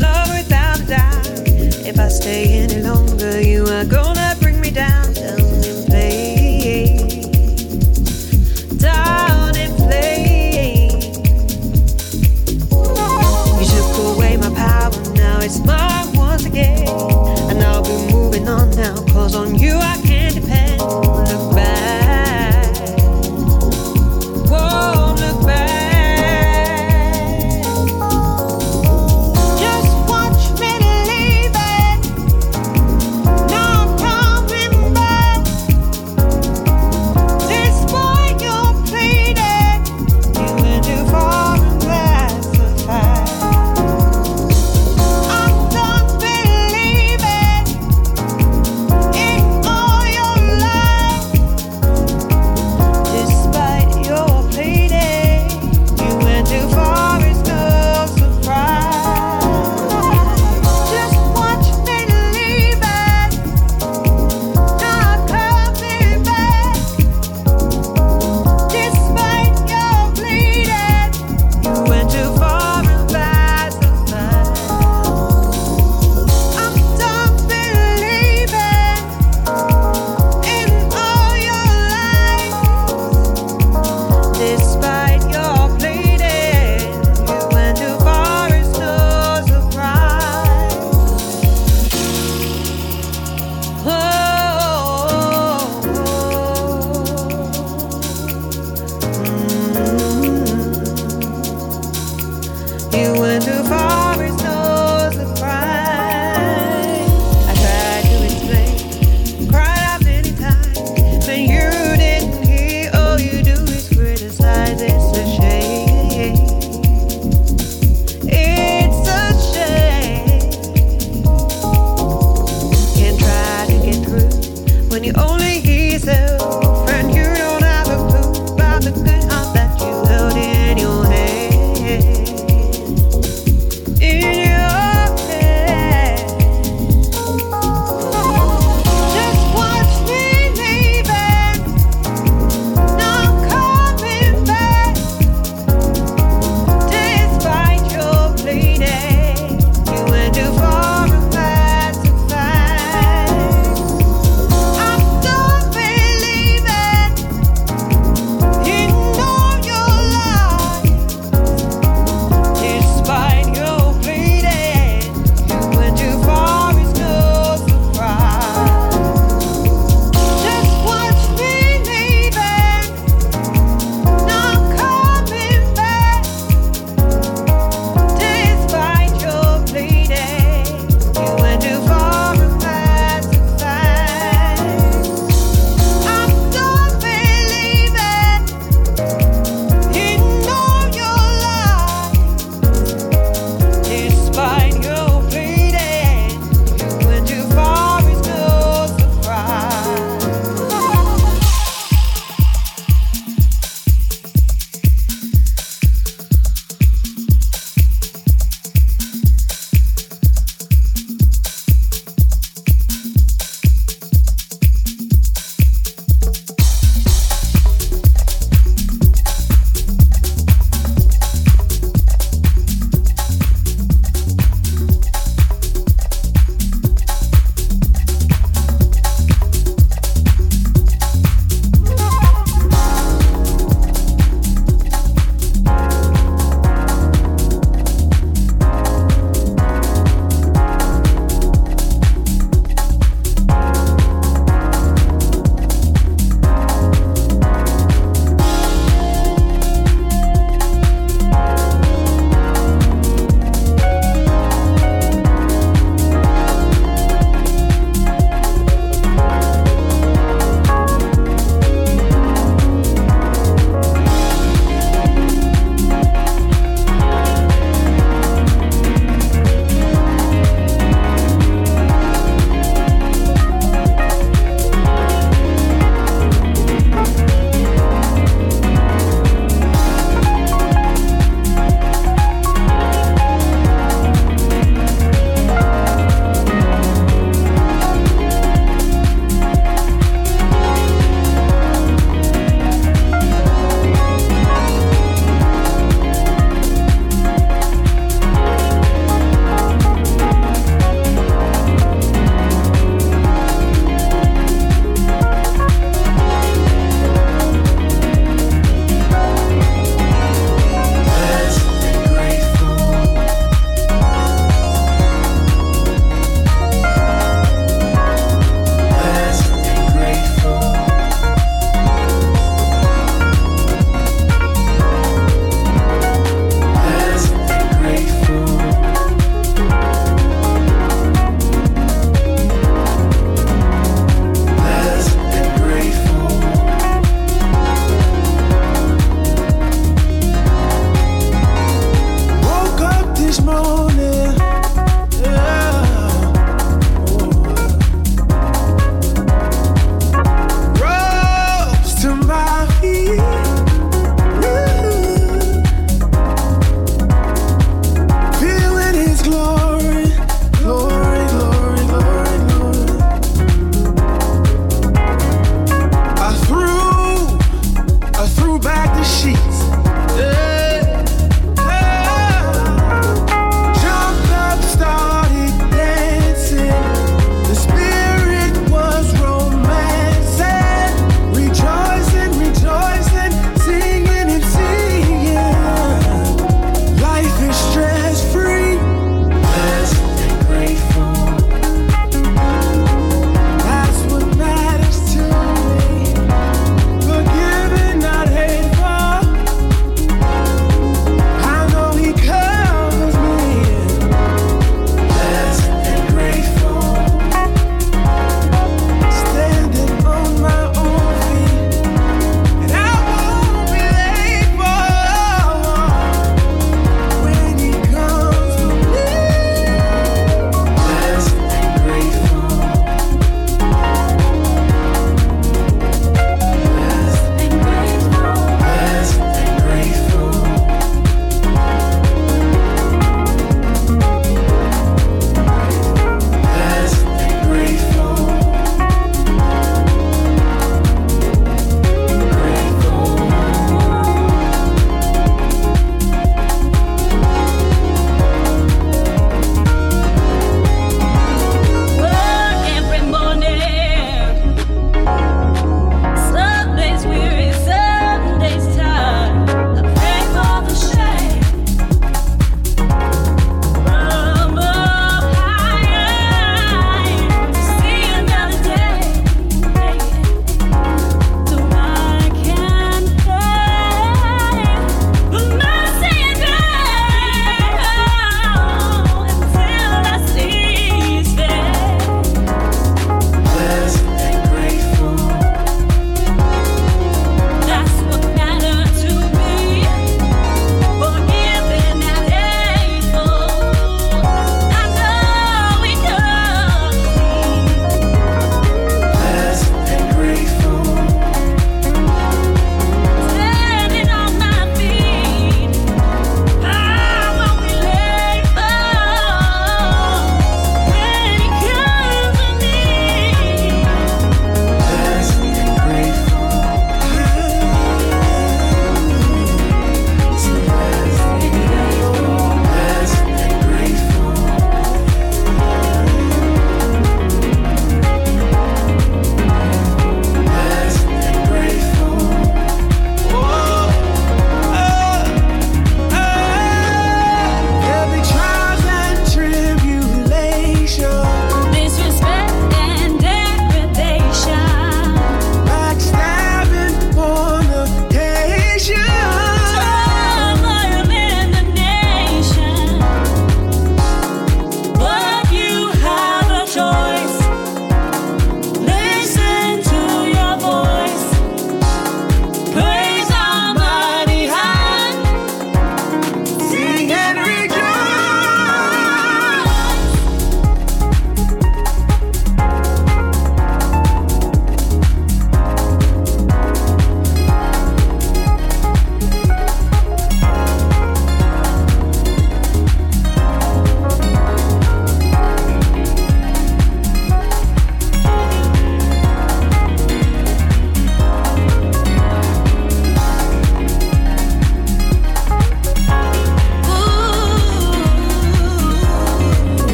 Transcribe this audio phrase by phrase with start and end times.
[0.00, 1.26] love without a doubt.
[1.86, 2.81] If I stay in it.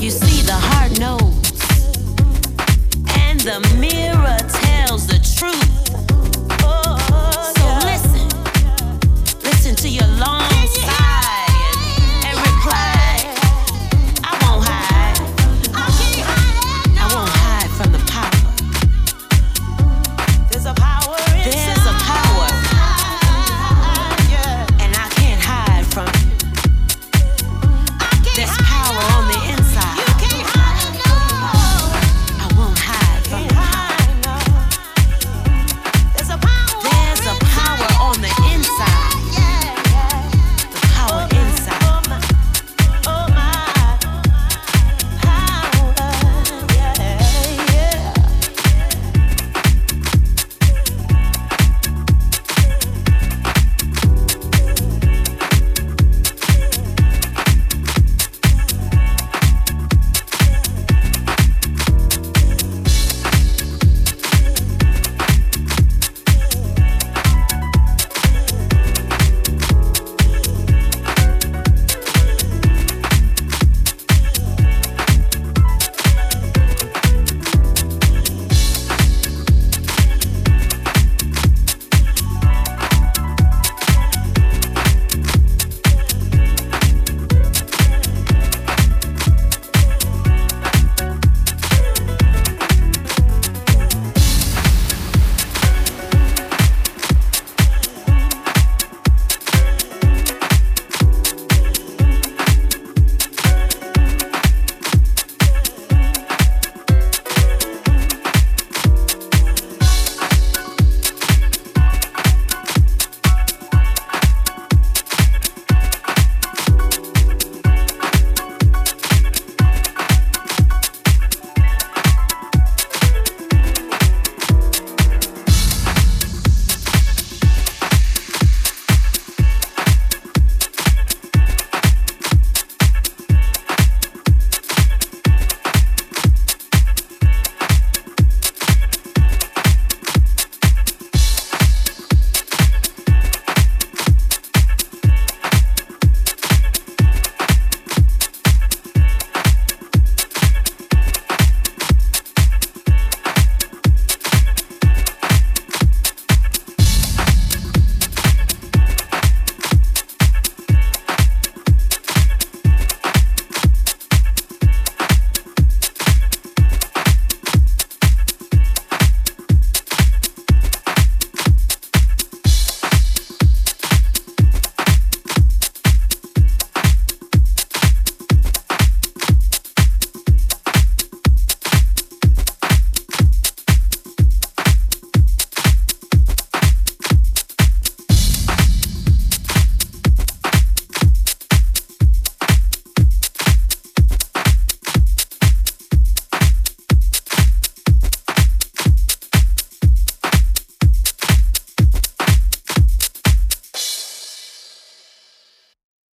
[0.00, 1.50] You see the hard notes
[3.18, 4.27] and the mirror.